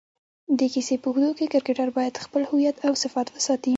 [0.59, 3.69] د کیسې په اوږدو کښي کرکټرباید خپل هویت اوصفات وساتي.